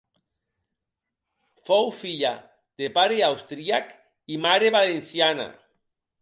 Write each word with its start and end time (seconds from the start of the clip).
Fou 1.69 1.91
filla 1.97 2.31
de 2.83 2.89
pare 2.97 3.21
austríac 3.29 3.93
i 4.37 4.41
mare 4.49 4.73
valenciana. 4.79 5.47